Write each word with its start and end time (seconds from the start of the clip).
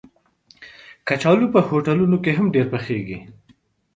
کچالو 1.07 1.47
په 1.53 1.59
هوټلونو 1.67 2.17
کې 2.23 2.31
هم 2.37 2.45
ډېر 2.55 2.67
پخېږي 2.73 3.17